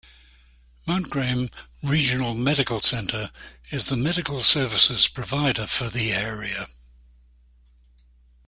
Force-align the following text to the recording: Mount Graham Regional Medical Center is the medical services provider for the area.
Mount 0.87 1.11
Graham 1.11 1.49
Regional 1.83 2.33
Medical 2.33 2.79
Center 2.81 3.29
is 3.69 3.85
the 3.85 3.95
medical 3.95 4.41
services 4.41 5.07
provider 5.07 5.67
for 5.67 5.89
the 5.89 6.11
area. 6.11 6.65